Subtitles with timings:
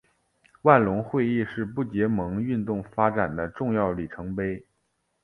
[0.63, 4.65] 万隆会议是不结盟运动发展的重要里程碑。